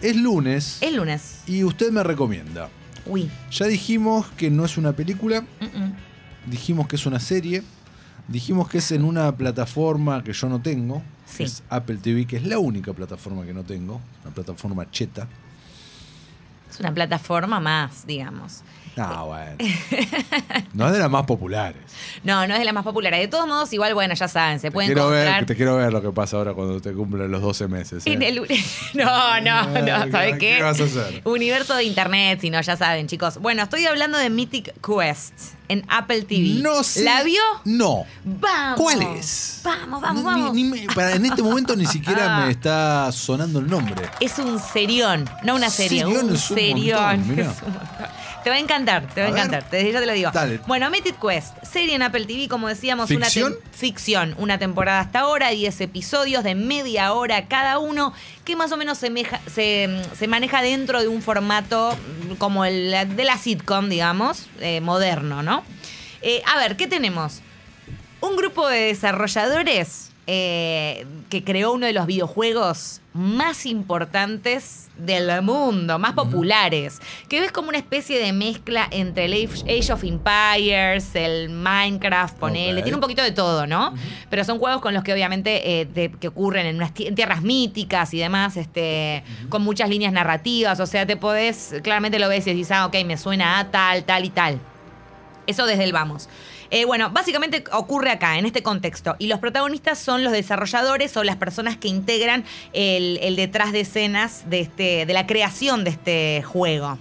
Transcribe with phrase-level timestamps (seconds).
[0.00, 1.40] Es lunes Es lunes.
[1.48, 2.68] y usted me recomienda.
[3.04, 3.28] Uy.
[3.50, 5.44] Ya dijimos que no es una película,
[6.46, 7.64] dijimos que es una serie,
[8.28, 11.42] dijimos que es en una plataforma que yo no tengo, Sí.
[11.42, 15.26] es Apple TV, que es la única plataforma que no tengo, una plataforma cheta.
[16.78, 18.62] Es una plataforma más, digamos.
[18.96, 19.56] Ah, bueno.
[20.74, 21.80] No es de las más populares.
[22.24, 23.18] No, no es de las más populares.
[23.20, 25.76] De todos modos, igual, bueno, ya saben, se Te pueden quiero, encontrar ver, te quiero
[25.76, 28.06] ver lo que pasa ahora cuando te cumplen los 12 meses.
[28.06, 28.12] ¿eh?
[28.12, 28.40] en el...
[28.94, 30.62] No, no, no, ¿Qué- ¿sabes qué qué?
[30.62, 31.20] vas a hacer?
[31.24, 33.38] Universo de internet, si no, ya saben, chicos.
[33.38, 36.60] Bueno, estoy hablando de Mythic Quest en Apple TV.
[36.62, 37.02] No sé.
[37.04, 37.40] ¿La vio?
[37.64, 38.04] No.
[38.24, 38.80] ¡Vamos!
[38.80, 39.60] ¿Cuál es?
[39.64, 40.54] Vamos, vamos, vamos.
[40.54, 44.08] ni me- para, en este momento ni siquiera me está sonando el nombre.
[44.20, 47.26] Es un serión, no una serie, Serión un es un serión.
[47.26, 47.38] montón.
[47.48, 47.78] Es un.
[48.44, 49.44] Te va a encantar, te va a, A ver.
[49.44, 49.70] encantar.
[49.70, 50.30] Desde ya te lo digo.
[50.32, 50.60] Dale.
[50.66, 53.52] Bueno, Mythic Quest, serie en Apple TV, como decíamos, una ¿Ficción?
[53.54, 58.70] tem- ficción, una temporada hasta ahora, 10 episodios de media hora cada uno, que más
[58.72, 59.12] o menos se,
[59.54, 61.94] se maneja dentro de un formato
[62.36, 65.64] como el de la sitcom, digamos, eh, moderno, ¿no?
[66.22, 67.40] Eh, a ver, ¿qué tenemos?
[68.20, 75.98] Un grupo de desarrolladores eh, que creó uno de los videojuegos más importantes del mundo,
[75.98, 81.48] más populares, que ves como una especie de mezcla entre el Age of Empires, el
[81.48, 83.94] Minecraft, ponele, tiene un poquito de todo, ¿no?
[84.28, 88.12] Pero son juegos con los que obviamente eh, que ocurren en, unas en tierras míticas
[88.12, 92.50] y demás, este, con muchas líneas narrativas, o sea, te podés, claramente lo ves y
[92.50, 94.60] decís, ah, ok, me suena a tal, tal y tal.
[95.46, 96.28] Eso desde el vamos.
[96.70, 99.16] Eh, bueno, básicamente ocurre acá, en este contexto.
[99.18, 104.48] Y los protagonistas son los desarrolladores o las personas que integran el, detrás de escenas
[104.50, 106.98] de, este, de la creación de este juego.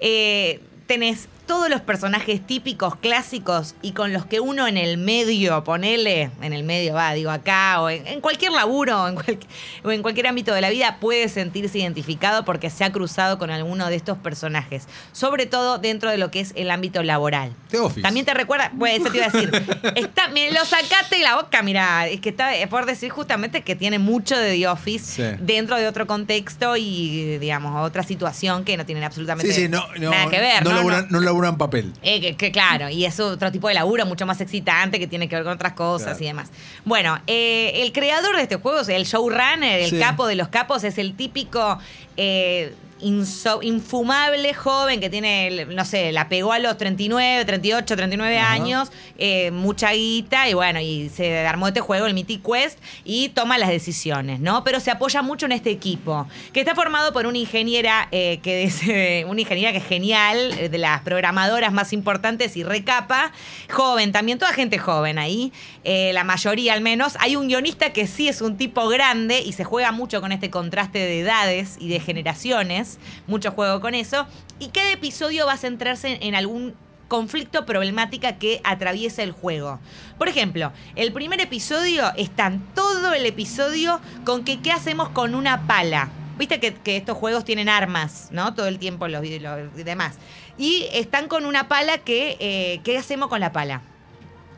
[0.00, 5.62] Eh, tenés todos los personajes típicos, clásicos y con los que uno en el medio,
[5.64, 9.38] ponele, en el medio va, digo acá, o en, en cualquier laburo o en, cual-
[9.84, 13.50] o en cualquier ámbito de la vida, puede sentirse identificado porque se ha cruzado con
[13.50, 14.88] alguno de estos personajes.
[15.12, 17.52] Sobre todo dentro de lo que es el ámbito laboral.
[17.68, 18.00] The Office.
[18.00, 19.50] También te recuerda, pues eso te iba a decir.
[19.94, 23.60] Está, me lo sacaste de la boca, mira, es que está es por decir justamente
[23.62, 25.36] que tiene mucho de The Office Sí.
[25.40, 29.84] dentro de otro contexto y, digamos, otra situación que no tienen absolutamente Sí, sí, no,
[29.98, 30.64] no, nada que ver.
[30.64, 30.76] no, ¿no?
[30.76, 31.20] laburan, No.
[31.42, 31.92] Laburan papel.
[32.02, 35.28] Eh, que, que claro, y es otro tipo de laburo mucho más excitante que tiene
[35.28, 36.22] que ver con otras cosas Claro.
[36.24, 36.50] y demás.
[36.84, 39.98] Bueno, eh, el creador de este juego, el showrunner, el Sí.
[39.98, 41.78] capo de los capos, es el típico
[42.16, 48.38] eh, inso- infumable joven que tiene, no sé, la pegó a los 39, 38, 39
[48.38, 48.52] Ajá.
[48.52, 53.28] años, eh, mucha guita, y bueno, y se armó este juego, el Mythic Quest, y
[53.30, 54.64] toma las decisiones, ¿no?
[54.64, 58.64] Pero se apoya mucho en este equipo, que está formado por una ingeniera eh, que
[58.64, 63.32] es eh, una ingeniera que es genial, eh, de las programadoras más importantes y recapa,
[63.70, 65.52] joven también, toda gente joven ahí,
[65.84, 67.14] eh, la mayoría al menos.
[67.20, 70.50] Hay un guionista que sí es un tipo grande y se juega mucho con este
[70.50, 72.91] contraste de edades y de generaciones,
[73.26, 74.26] mucho juego con eso,
[74.58, 76.74] y cada episodio va a centrarse en algún
[77.08, 79.78] conflicto problemática que atraviesa el juego.
[80.16, 85.66] Por ejemplo, el primer episodio están todo el episodio con que qué hacemos con una
[85.66, 86.08] pala.
[86.38, 88.54] Viste que, estos juegos tienen armas, ¿no?
[88.54, 90.16] Todo el tiempo los, los demás.
[90.56, 93.82] Y están con una pala que, eh, ¿qué hacemos con la pala?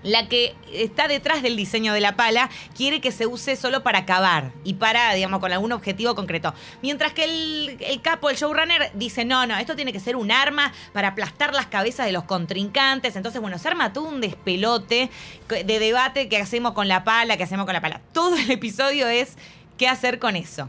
[0.04, 4.04] La que está detrás del diseño de la pala quiere que se use solo para
[4.04, 6.54] cavar y para, digamos, con algún objetivo concreto.
[6.82, 10.72] Mientras que el, capo, el showrunner, dice, no, no, esto tiene que ser un arma
[10.92, 13.16] para aplastar las cabezas de los contrincantes.
[13.16, 15.10] Entonces, bueno, se arma todo un despelote
[15.48, 18.00] de debate que hacemos con la pala, que hacemos con la pala.
[18.12, 19.36] Todo el episodio es
[19.78, 20.68] qué hacer con eso.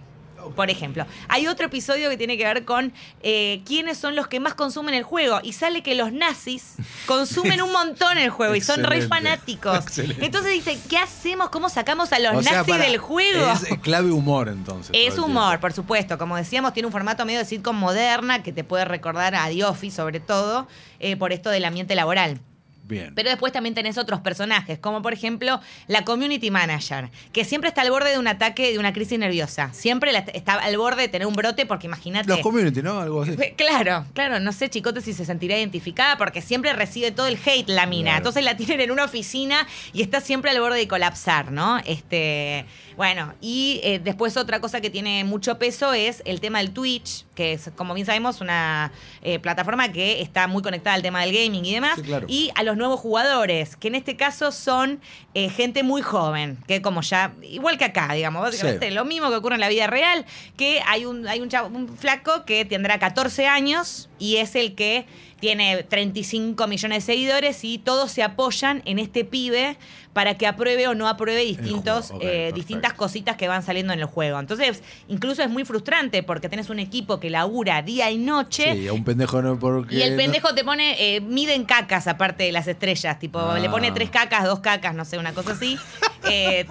[0.51, 4.39] Por ejemplo, hay otro episodio que tiene que ver con eh, quiénes son los que
[4.39, 5.39] más consumen el juego.
[5.43, 6.75] Y sale que los nazis
[7.05, 9.79] consumen un montón el juego y son re fanáticos.
[9.79, 10.25] Excelente.
[10.25, 11.49] Entonces dice, ¿qué hacemos?
[11.49, 13.51] ¿Cómo sacamos a los O nazis del juego?
[13.51, 14.91] Es eh, clave humor entonces.
[14.93, 16.17] Es humor, por supuesto.
[16.17, 19.63] Como decíamos, tiene un formato medio de sitcom moderna que te puede recordar a The
[19.65, 20.67] Office, sobre todo,
[20.99, 22.39] eh, por esto del ambiente laboral.
[22.87, 23.13] Bien.
[23.15, 27.81] Pero después también tenés otros personajes, como por ejemplo la community manager, que siempre está
[27.81, 29.73] al borde de un ataque, de una crisis nerviosa.
[29.73, 32.27] Siempre la- está al borde de tener un brote, porque imagínate.
[32.29, 32.99] Los community, ¿no?
[32.99, 33.35] Algo así.
[33.57, 37.69] Claro, claro, no sé, Chicote, si se sentirá identificada porque siempre recibe todo el hate
[37.69, 38.03] la mina.
[38.11, 38.17] Claro.
[38.17, 41.79] Entonces la tienen en una oficina y está siempre al borde de colapsar, ¿no?
[41.85, 42.65] Este,
[42.97, 47.25] bueno, y eh, después otra cosa que tiene mucho peso es el tema del Twitch,
[47.35, 48.91] que es, como bien sabemos, una
[49.21, 51.95] eh, plataforma que está muy conectada al tema del gaming y demás.
[51.95, 52.25] Sí, claro.
[52.29, 54.99] Y a los nuevos jugadores, que en este caso son
[55.33, 58.93] eh, gente muy joven, que como ya, igual que acá, digamos, básicamente Sí.
[58.93, 60.25] lo mismo que ocurre en la vida real,
[60.57, 64.75] que hay un, hay un, chavo- un flaco que tendrá 14 años y es el
[64.75, 65.05] que
[65.45, 69.77] tiene 35 millones de seguidores y todos se apoyan en este pibe
[70.11, 73.99] para que apruebe o no apruebe distintos, juego, eh, distintas cositas que van saliendo en
[73.99, 74.39] el juego.
[74.39, 78.73] Entonces, incluso es muy frustrante porque tenés un equipo que labura día y noche.
[78.75, 79.97] Sí, a un pendejo no porque.
[79.97, 83.59] Y el no- pendejo te pone, eh, miden cacas aparte de las estrellas, tipo, Ah.
[83.59, 85.77] le pone tres cacas, dos cacas, no sé, una cosa así.
[86.29, 86.65] Eh,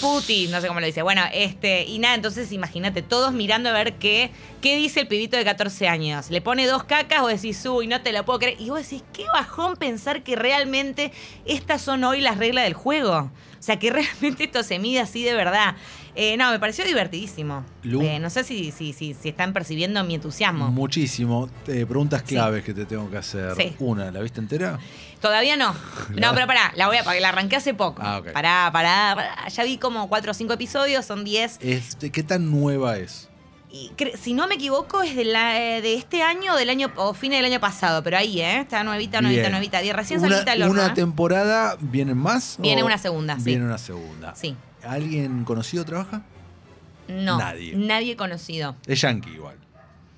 [0.00, 1.02] putties, no sé cómo lo dice.
[1.02, 5.36] Bueno, este, y nada, entonces imagínate, todos mirando a ver qué, qué dice el pibito
[5.36, 6.30] de 14 años.
[6.30, 8.60] Le pone dos cacas, vos decís, uy, no te lo puedo creer.
[8.60, 11.12] Y vos decís, qué bajón pensar que realmente
[11.44, 13.30] estas son hoy las reglas del juego.
[13.62, 15.76] O sea, que realmente esto se mide así de verdad.
[16.16, 17.64] Eh, no, me pareció divertidísimo.
[17.84, 20.68] Lu- Eh, no sé si, si, si, si están percibiendo mi entusiasmo.
[20.72, 21.48] Muchísimo.
[21.68, 23.54] Eh, preguntas claves que te tengo que hacer.
[23.54, 23.76] Sí.
[23.78, 24.80] Una, ¿la viste entera?
[25.20, 25.72] Todavía no.
[26.10, 28.02] No, pero pará, la voy a, porque la arranqué hace poco.
[28.04, 28.32] Ah, ok.
[28.32, 29.48] Pará, pará, pará.
[29.48, 31.58] Ya vi como cuatro o cinco episodios, son 10.
[31.60, 33.28] Este, ¿Qué tan nueva es?
[33.72, 33.90] Y
[34.20, 37.14] si no me equivoco, es de, la, eh, de este año o del año, o
[37.14, 38.60] fines del año pasado, pero ahí, ¿eh?
[38.60, 39.52] Está nuevita, nuevita, Bien.
[39.52, 39.80] nuevita.
[39.80, 40.74] Die- Recién una, salita el horno.
[40.74, 40.94] ¿Una ¿eh?
[40.94, 42.56] temporada vienen más?
[42.58, 43.44] Viene una segunda, sí.
[43.44, 44.34] Viene una segunda.
[44.34, 44.54] Sí.
[44.86, 46.20] ¿Alguien conocido trabaja?
[47.08, 47.38] No.
[47.38, 47.74] Nadie.
[47.74, 48.76] Nadie conocido.
[48.86, 49.56] Es yankee igual.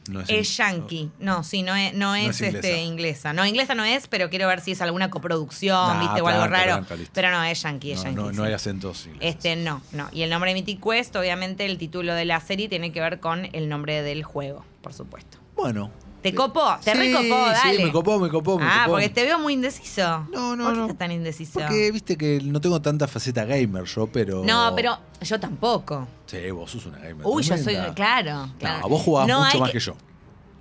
[0.08, 1.10] No Es in- yankee.
[1.18, 2.58] No, sí, no es, no es, es inglesa.
[2.68, 3.32] este, inglesa.
[3.32, 6.20] No, inglesa no es, pero quiero ver si es alguna coproducción, Ah, ¿viste?
[6.20, 6.84] O algo raro.
[7.14, 8.16] pero no, es yankee, es No, yankee.
[8.20, 8.48] no, no sí.
[8.48, 9.34] hay acentos ingleses.
[9.36, 10.08] Este no, no.
[10.12, 13.18] Y el nombre de Mythic Quest, obviamente el título de la serie tiene que ver
[13.20, 15.38] con el nombre del juego, por supuesto.
[15.56, 15.90] Bueno.
[16.24, 16.74] ¿Te Eh, copó?
[16.82, 17.36] ¿Te sí, recopó?
[17.50, 17.76] Dale.
[17.76, 18.92] Sí, me copó, me copó, me ah, copó.
[18.92, 20.26] porque te veo muy indeciso.
[20.32, 20.84] No, no, ¿Por qué no.
[20.86, 21.52] estás tan indeciso?
[21.60, 24.42] Porque viste que no tengo tanta faceta gamer yo, pero.
[24.42, 26.08] No, pero yo tampoco.
[26.24, 27.26] Sí, vos sos una gamer.
[27.26, 27.76] Uy, yo soy.
[27.94, 28.48] Claro.
[28.58, 28.80] claro.
[28.80, 29.94] No, vos jugabas No mucho más que yo.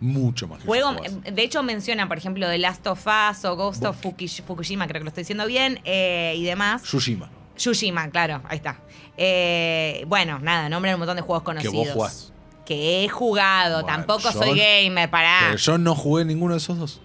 [0.02, 0.98] Mucho más que Juego, yo.
[0.98, 1.34] jugabas.
[1.34, 5.00] de hecho menciona, por ejemplo, The Last of Us o Ghost of Fukish- Fukushima, creo
[5.00, 6.82] que lo estoy diciendo bien, eh, y demás.
[6.84, 7.30] Tsushima.
[7.56, 8.82] Tsushima, claro, ahí está.
[9.16, 11.74] Eh, bueno, nada, nombran un montón de juegos Que conocidos.
[11.76, 12.33] vos jugás.
[12.66, 15.40] Que he jugado, Bueno, tampoco yo- soy gamer, pará.
[15.46, 17.02] Pero yo no jugué ninguno de esos dos.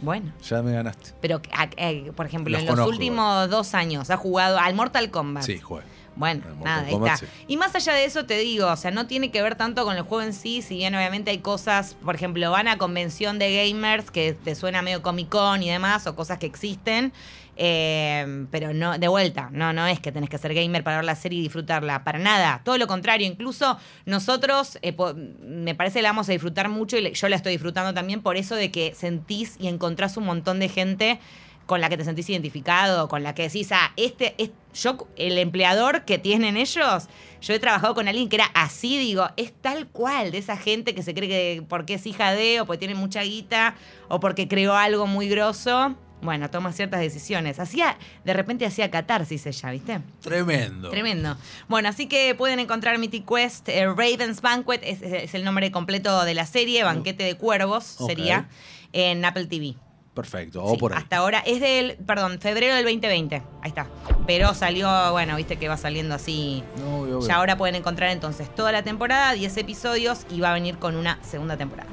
[0.00, 1.10] Bueno, Ya me ganaste.
[1.20, 4.74] pero, a- eh, por ejemplo, Los en los conozco, últimos dos años, ¿has jugado al
[4.74, 5.42] Mortal Kombat?
[5.42, 5.82] Sí, jugué.
[6.18, 7.26] Bueno, nada, ahí está.
[7.26, 7.26] sí.
[7.46, 9.96] Y más allá de eso te digo, o sea, no tiene que ver tanto con
[9.96, 13.54] el juego en sí, si bien obviamente hay cosas, por ejemplo, van a convención de
[13.68, 17.12] gamers que te suena medio Comic Con y demás, o cosas que existen,
[17.60, 21.04] eh, pero no, de vuelta, no, no es que tenés que ser gamer para ver
[21.04, 26.00] la serie y disfrutarla, para nada, todo lo contrario, incluso nosotros, eh, po- me parece
[26.02, 28.70] la vamos a disfrutar mucho y le- yo la estoy disfrutando también por eso de
[28.70, 31.18] que sentís y encontrás un montón de gente
[31.66, 34.50] con la que te sentís identificado, con la que decís, ah, este, es,
[34.82, 37.08] yo, el empleador que tienen ellos,
[37.40, 40.94] yo he trabajado con alguien que era así, digo, es tal cual, de esa gente
[40.94, 43.74] que se cree que porque es hija de, o porque tiene mucha guita,
[44.08, 47.60] o porque creó algo muy grosso, bueno, toma ciertas decisiones.
[47.60, 50.00] Hacía, de repente hacía catarsis ella, ¿viste?
[50.20, 50.90] Tremendo.
[50.90, 51.36] Tremendo.
[51.68, 56.24] Bueno, así que pueden encontrar Mythic Quest, eh, Raven's Banquet, es, es el nombre completo
[56.24, 58.48] de la serie, Banquete de Cuervos sería,
[58.92, 59.76] en Apple TV.
[60.18, 60.64] Perfecto.
[60.64, 60.98] O Sí, por ahí.
[60.98, 63.36] Hasta ahora es del, perdón, febrero del 2020.
[63.62, 63.86] Ahí está.
[64.26, 66.64] Pero salió, bueno, viste que va saliendo así.
[66.80, 67.20] No, obvio.
[67.20, 70.96] Ya ahora pueden encontrar entonces toda la temporada, 10 episodios y va a venir con
[70.96, 71.88] una segunda temporada.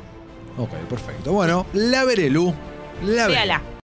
[0.58, 1.34] Ok, perfecto.
[1.34, 2.52] Bueno, la veré, Lu.
[3.04, 3.36] La veré.
[3.36, 3.62] Véala.